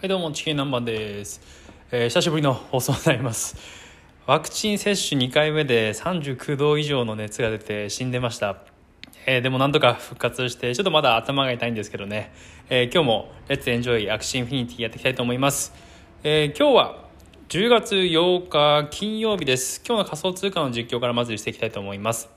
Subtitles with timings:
[0.00, 1.40] はいどうもチキン南蛮です、
[1.90, 3.56] えー久しぶりの放送になります。
[4.26, 8.58] ワクチン接種2回目で39度以上の熱が出て死んでました、
[9.26, 12.32] えーでもなんとか復活してちょっとまだ頭が痛いんですけどね、
[12.70, 15.74] えー今日も「Let's enjoy アクシーインフィニティ」やっていきたいと思います、
[16.22, 17.04] えー今日は
[17.48, 19.82] 10月8日金曜日です。
[19.84, 22.28] 今日の仮想通貨の実況からまずしていきたいと思います。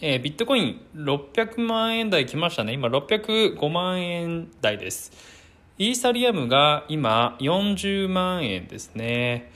[0.00, 2.72] えビットコイン600万円台来ましたね。
[2.72, 5.33] 今605万円台です。
[5.76, 9.50] イーサリアムが今40万円ですね。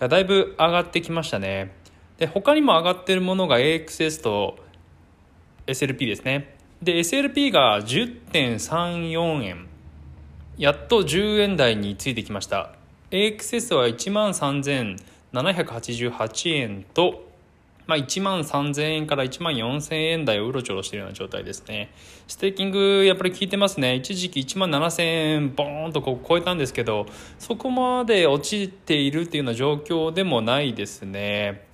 [0.00, 1.70] だいぶ上がってきましたね。
[2.18, 4.58] で、他にも上がっているものが AXS と
[5.68, 6.56] SLP ですね。
[6.82, 9.68] で、SLP が10.34円。
[10.58, 12.72] やっと10円台についてきました。
[13.12, 17.29] AXS は13,788円と、
[17.90, 21.92] まあ、1万3000円から1万4000円台をうろちょろしているような状態ですね。
[22.28, 23.96] ステーキングやっぱり効いてますね。
[23.96, 27.06] 一時期1万7000円ボーンとこう超えたんですけど、
[27.40, 31.66] そこまで落ちているっていうような状況でもないですね。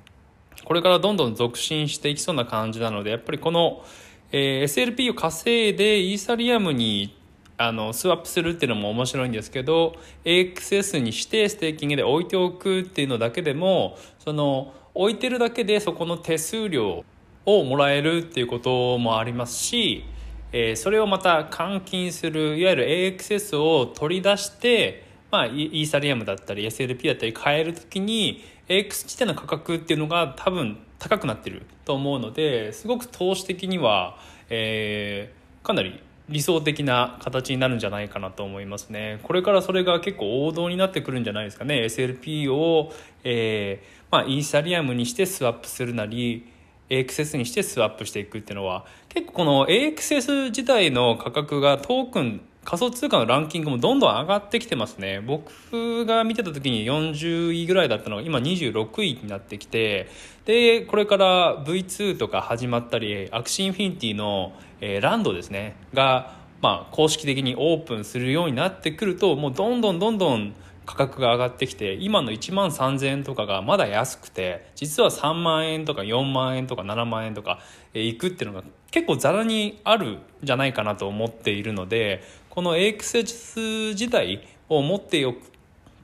[0.65, 3.85] これからどんどん続伸していきそうな感じなので、やっぱりこの、
[4.33, 7.15] えー SLP を稼いでイーサリアムに
[7.59, 17.05] あのスワップするっていうのも面白いんですけど AXS にしてステーキングで置いておくっていうのだけでもその置いてるだけでそこの手数料
[17.45, 20.05] をもらえるっていうこともありますし、
[20.53, 34.19] えーそれをまた換金するいわゆる AXS を取り出して、まあ、イーサリアムだったり SLP だったり変えるときに AX 地点の価格っていうのが多分高くなってると思うのですごく投資的には、
[34.51, 39.21] えーかなり理想的な形になるんじゃないかなと思いますね。
[39.23, 41.85] これからそれが結構王道になってくるんじゃないですかね。
[41.85, 46.47] SLP を、えーまあ、イーサリアムにしてスワップするなり
[46.89, 55.21] AXS にしてスワップしていくっていうのは結構この AXS 自体の価格がトークン仮想通貨のランキングもどんどん上がってきてますね。
[55.21, 60.09] 僕が見てた時に40位ぐらいだったのが今26位になってきて
[60.47, 65.77] でこれから V2 とか始まったりアクシーインフィニティの、えーランドですね。
[65.95, 70.53] が、まあ、公式的にオープンするようになってくるともうどんどんどんどん
[70.87, 77.59] 価格が上がってきて今の1万3000円とかがまだ安くて実は3万円とか4万円とか7万円とか
[77.93, 85.35] いくっていうのが結構ざらにあるんじゃないかなと思っているのでこの AXS 自体を持ってお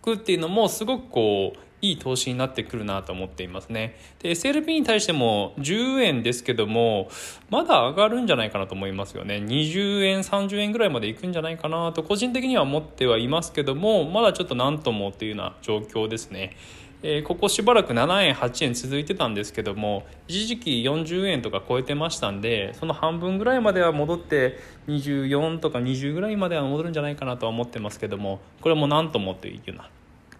[0.03, 3.99] くっていうのもすごくこういい投資になってくるなと思っていますね。
[4.21, 7.11] で SLP に対しても10円ですけども
[7.51, 9.43] まだ上がるんじゃないかなと思いますよね。
[9.45, 16.57] 20円30円ぐらいまでいくんじゃないかなと個人的には思ってはいますけどもまだちょっと何ともっていうような状況ですね。
[17.05, 29.91] えーここしばらく7円8円続いてたんですけども一時期40円とか超えてましたんでその半分ぐらいまでは戻って24とか20ぐらいまでは戻るんじゃないかなとは思ってますけどもこれも何ともというような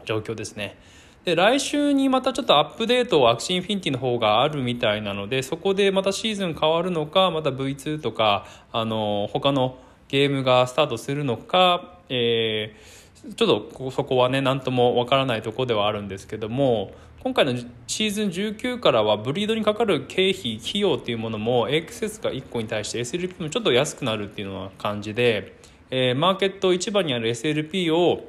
[0.05, 0.79] 状況ですね。
[1.25, 9.79] で来週にまたちょっとアップデートをアクシーインフィニティの方があるみたいなのでそこでまたシーズン変わるのかまた V2 とかあの他の
[10.09, 13.03] ゲームがスタートするのか、えー
[13.37, 16.91] ちょっとそこはね何ともわからないとこではあるんですけども
[17.21, 17.55] 今回の
[17.87, 25.57] シーズン19からはブリードにかかる経費費用っていうものも AXS が1個に対して SLP もちょっと安くなるっていうのは感じで、
[25.91, 28.29] えーマーケット市場にある SLP を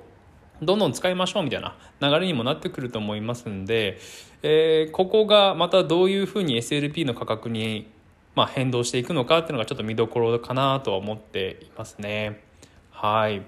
[0.61, 3.97] どんどん使いましょうみたいな流れにもなってくると思いますんで、
[4.41, 7.89] えーここがまたどういうふうに SLP の価格に、
[8.35, 12.41] まあ、変動していくのかっていうのがちょっと見どころかなとは思っていますね。
[12.91, 13.41] はい。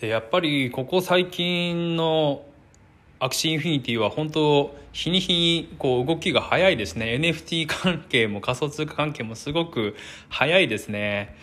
[0.00, 2.44] でやっぱりここ最近の
[3.18, 7.16] アクシーインフィニティは本当日に日にこう動きが早いですね。
[7.18, 9.96] NFT 関係も仮想通貨関係もすごく
[10.28, 11.34] 早いですね、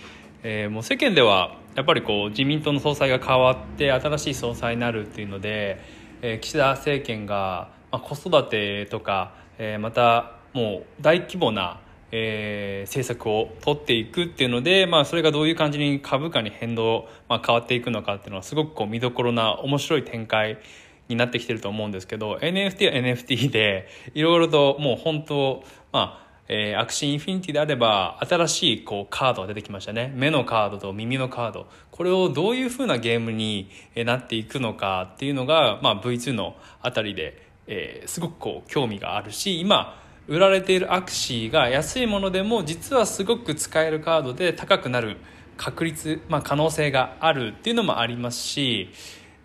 [0.43, 5.79] えーもう世間ではやっぱりこう自民党の総裁が変わって新しい総裁になるっていうので、
[6.21, 11.79] えー岸田政権が、まあ、子育てとか、えーまたもう大規模な
[12.11, 20.59] えー政策を取っていくっていうので、まあ、それがどういう感じに株価に変動、まあ、変わっていくのかっていうのはすごくこう見どころな面白い展開
[21.07, 45.17] になってきてると思うんですけど NFT は NFT でいろいろともう本当まあえーアクシーインフィニティであれば新しいこうカードが出てきましたね目のカードと耳のカードこれをどういうふうなゲームになっていくのかっていうのが、まあ、V2 のあたりで、えーすごくこう興味があるし今売られているアクシーが安いものでも実はすごく使えるカードで高くなる
[45.57, 48.89] 確率、まあ、可能性があるっていうのもありますし、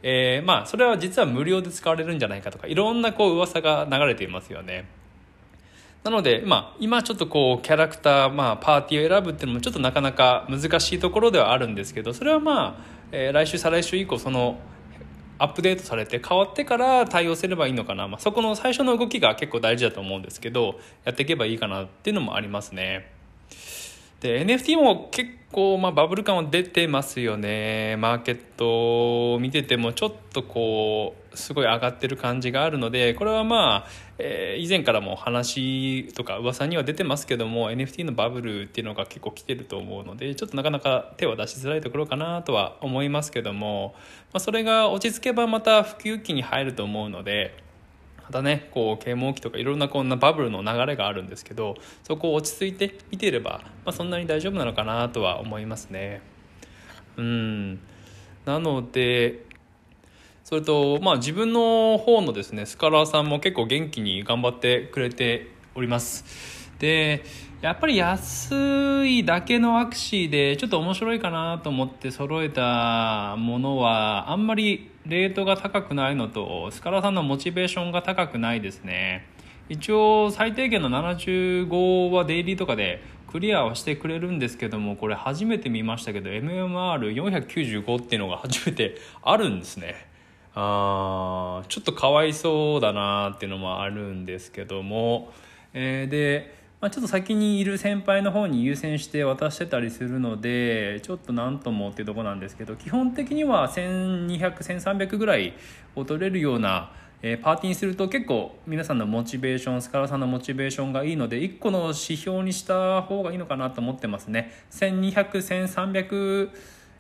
[0.02, 4.97] えーまあそれは実は無料で使われるんじゃないかとかいろんなこう噂が流れていますよね。
[6.04, 14.58] なので、まあ、今ちょっとこうキャラクター、まあ、パーティーを選ぶっていうのもちょっとなかなか難しいところではあるんですけどそれはまあ、えー来週再来週以降その
[15.38, 23.12] アップデートされて変わってから対応すればいいのかな、まあ、そこの最初の動きが結構大事だと思うんですけどやっていけばいいかなっていうのもありますね。
[24.20, 43.94] で NFT も結構、まあ、バブル感は出てますよねマーケットを見ててもちょっとこうすごい上がってる感じがあるのでこれはまあ、えー、以前からも話とか噂には出てますけども NFT のバブルっていうのが結構来てると思うのでちょっとなかなか手を出しづらいところかなとは思いますけども、
[44.32, 47.68] まあ、それが落ち着けばまた普及期に入ると思うので。
[48.28, 56.20] またねこう啓蒙期とかいろんなこんなバブルの流れがあるんですけどそこを落ち着いて見ていれば、まあ、そんなに大丈夫なのかなとは思いますね。
[57.16, 57.80] うん
[58.44, 59.44] なので
[60.44, 66.57] それとまあ自分の方のですねスカラーさんも結構元気に頑張ってくれております。
[66.78, 67.25] で
[67.60, 79.26] やっぱり安いだけのアクシーでちょっと面白いかなと思って揃えたものはあんまりレートが高くないのとスカラさんのモチベーションが高くないですね。
[79.69, 90.06] 一応最低限の75はデイリーとかでクリアはしてくれるんですけどもこれ初めて見ましたけど MMR495 っていうのが初めてあるんですね。
[90.54, 95.32] あーちょっとかわいそうだなっていうのもあるんですけども、
[95.74, 105.54] えー、でまあ、ちょっと先にいる先輩の方に優先して渡してたりするのでちょっと何ともっていうとこなんですけど基本的には12001300ぐらい
[105.96, 114.52] を取れるような、えー、パーティーにすると結構皆さんのモチベーションスカラさんのモチベーションがいいので1個の指標にした方がいいのかなと思ってますね。
[114.70, 116.50] 12001300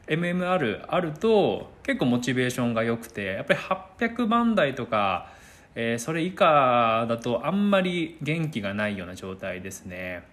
[0.08, 3.60] MMR あると結構モチベーションが良くてやっぱり
[4.10, 5.30] 800番台とか
[5.80, 10.24] えー、それ以下だとあんまり元気がないような状態ですね。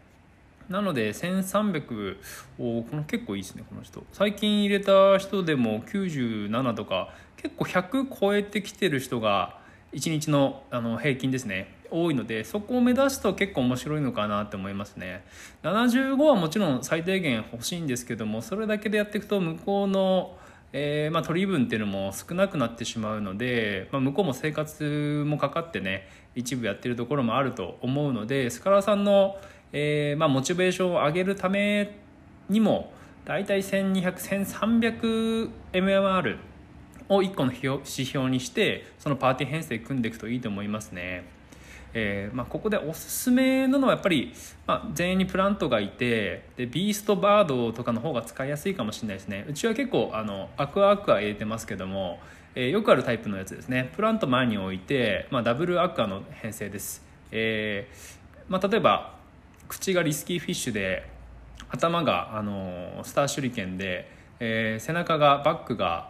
[0.70, 2.18] なので1300
[2.58, 4.04] おこの結構いいですねこの人。
[4.12, 9.60] 最近入れた人でも97とか結構100超えてきてる人が
[9.94, 11.76] 1日のあの平均ですね。
[11.92, 15.24] 多いのでそこを目指すと結構面白いのかなって思いますね。
[15.62, 20.36] 75はもちろん最低限欲しいんですけどもそれだけでやっていくと向こうの
[20.78, 26.06] えー、まあ、取り分っていうのも少なくなってしまうので、まあ、向こうも生活もかかってね
[26.36, 29.38] 一部やってるところもあると思うのでスカラさんの、
[29.72, 31.98] えー、まあ、モチベーションを上げるため
[32.50, 32.92] にも
[33.24, 36.38] 大体12001300 MMR
[37.08, 41.35] を1個の指標にしてそのパーティー編成組んでいくといいと思いますね。
[41.98, 44.34] えーまあ、ここでおすすめなのはやっぱり、
[44.68, 49.46] まあ、全員にプラントがいてでビーストバードとかの方が使いやすいかもしれないですね。
[49.48, 52.20] うちは結構あのアクアアクア入れてますけども、
[52.54, 53.92] えー、よくあるタイプのやつですね。
[53.96, 57.02] プラント前に置いて、まあ、ダブルアクアの編成です、
[57.32, 58.16] えー
[58.50, 59.16] まあ、例えば
[59.70, 61.10] 口がリスキーフィッシュで
[61.70, 64.10] 頭があのスター手裏剣で、
[64.42, 66.10] えー、背中がバックが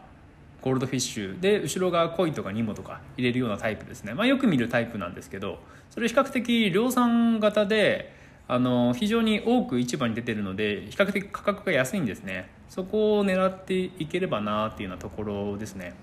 [0.65, 5.59] ゴールドフィッシュで後ろがコイとかニモとか入れるようなタイプですね、まあ、よく見るタイプなんですけど
[5.91, 8.15] それ比較的量産型で
[8.47, 12.49] あの非常に多く市場に出てるので比較的価格が安いんですね。
[12.69, 15.95] そこを狙っていければなっていうようなところですね。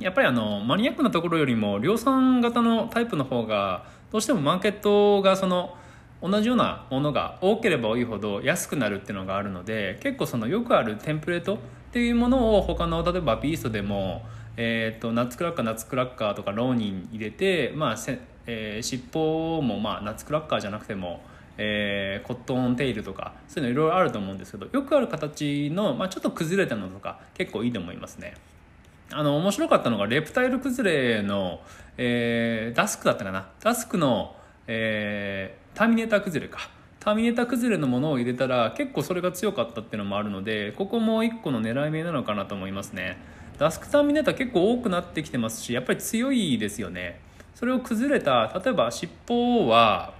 [0.00, 5.76] やっぱりあのマニアックなところよりも量産型のタイプの方がどうしてもマーケットがその
[6.22, 14.24] 同じようなものが多ければ多いほど安くなるっていうのがあるので結構そのよくあるテンプレートっていうものを他の例えばビーストでも、
[14.56, 21.20] えーと、ナッツクラッカーナッツクラッカーとかローニン入れて、まあせえー、尻尾も、まあ、ナッツクラッカーじゃなくても、
[21.58, 28.34] えー、コットンテイルとかそういうのいろいろあると思うんですけどよくある形の、まあ、ちょっと崩れたのとか結構いいと思いますね。
[29.10, 31.60] あの面白かったのがレプタイル崩れの、
[31.96, 33.48] えー、ダスクだったかな？
[33.60, 43.18] ダスクの、えー、ターミネーター崩れかターミネーター崩れのものを入れたら結構それが強かったっていうのもあるのでここも1個の狙い目なのかなと思いますね。
[43.58, 47.20] ダスクターミネーター結構多くなってきてますしやっぱり強いですよね。
[47.54, 50.14] それを崩れた例えば尻尾は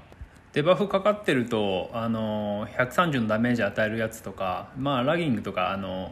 [0.53, 6.11] デバフかかってるとあの130のダメージ与えるやつとかまあラギングとかあの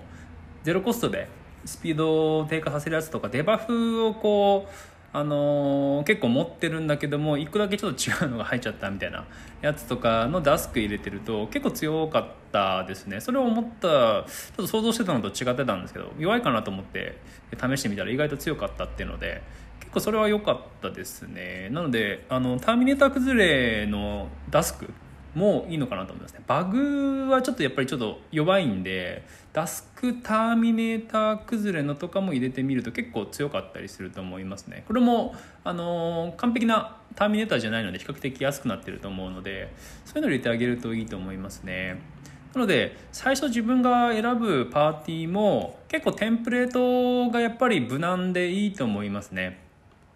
[0.63, 1.29] ゼロコストで
[1.65, 9.25] スピードを低下させるやつとかデバフをこうあのー、結構持ってるんだけども1個だけちょっと違うのが入っちゃったみたいな
[9.63, 13.23] やつとかのダスク入れてると結構強かったですね。
[13.23, 17.17] それを思ったちょっと想像してたのと違ってたんですけど弱いかなと思って
[17.59, 19.43] 試してみたら意外と強かったっていうので
[19.81, 21.71] 結構それは良かったですね。
[21.71, 24.93] なのであのターミネーター崩れのダスク
[25.37, 26.41] もいいのかなと思いますね。
[26.47, 34.85] バグはちょっとやっぱりちょっと弱いんでダスクターミネーター崩れのとかも入れてみると結構強かったりすると思いますね。
[34.87, 39.75] これもあの完璧なターミネーターじゃないので比較的安くなってると思うので
[40.07, 42.01] そういうの入れてあげるといいと思いますね。
[42.55, 49.66] なので最初自分が選ぶパーティーも結構テンプレートがやっぱり無難でいいと思いますね。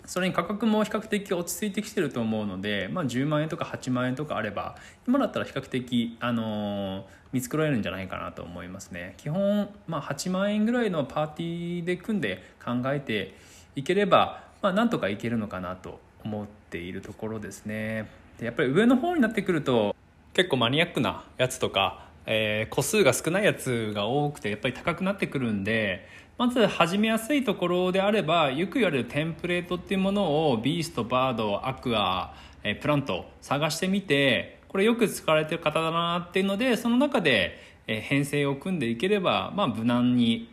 [0.07, 4.77] それに価格も比較的落ち着いてきてると思うので、まあ、10万円とか8万円とかあれば
[5.07, 9.15] 今だったら比較的、あのー、見繕えるんじゃないかなと思いますね。
[9.19, 13.35] 基本、まあ、8万円ぐらいのパーティーで組んで考えて
[13.77, 18.09] いければ、まあ、なんとかいけるのかなと思っているところですね。
[18.39, 19.95] でやっぱり上の方になってくると
[20.33, 26.07] 結構マニアックなやつとかえー、個数が少ないやつが多くてやっぱり高くなってくるんで
[26.39, 32.33] まず始めやすいところであればよく言われるテンプレートっていうものをビーストバードアクア、
[32.63, 37.59] えー、プラント探してみてこれよく使われてる方だなっていうのでその中で、
[37.89, 40.49] え、編成を組んでいければ、まあ、無難に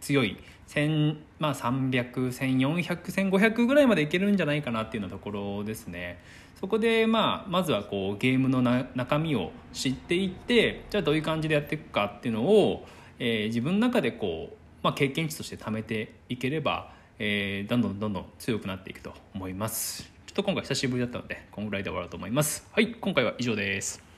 [0.00, 0.36] 強い、
[1.38, 6.18] まあ、30014001500ぐらいまでいけるんじゃないかなっていうようなところですね。
[6.60, 8.62] そこで、まあ、まずはこうゲームの
[8.94, 12.86] 中身を知っていってじゃあどういう感じでやっていくかっていうのを、
[13.18, 20.02] えー、自分の中でこう、まあ、経験値として貯めていければ、えー、どんどんどんどん強くなっていくと思います。
[20.26, 22.68] ちょっと今回久しぶりだったのでこんぐらいで終わろうと思います。
[22.72, 24.09] はい今回は以上です。